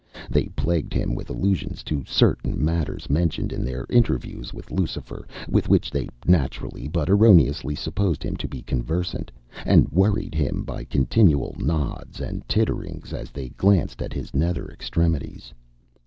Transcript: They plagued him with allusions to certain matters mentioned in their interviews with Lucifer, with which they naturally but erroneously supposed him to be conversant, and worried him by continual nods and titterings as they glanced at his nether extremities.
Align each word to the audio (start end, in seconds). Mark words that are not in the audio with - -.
They 0.31 0.45
plagued 0.55 0.95
him 0.95 1.13
with 1.13 1.29
allusions 1.29 1.83
to 1.83 2.03
certain 2.07 2.65
matters 2.65 3.07
mentioned 3.07 3.53
in 3.53 3.63
their 3.63 3.85
interviews 3.87 4.51
with 4.51 4.71
Lucifer, 4.71 5.27
with 5.47 5.69
which 5.69 5.91
they 5.91 6.09
naturally 6.25 6.87
but 6.87 7.07
erroneously 7.07 7.75
supposed 7.75 8.23
him 8.23 8.35
to 8.37 8.47
be 8.47 8.63
conversant, 8.63 9.31
and 9.63 9.91
worried 9.91 10.33
him 10.33 10.63
by 10.63 10.85
continual 10.85 11.55
nods 11.59 12.19
and 12.19 12.41
titterings 12.47 13.13
as 13.13 13.29
they 13.29 13.49
glanced 13.49 14.01
at 14.01 14.11
his 14.11 14.33
nether 14.33 14.67
extremities. 14.71 15.53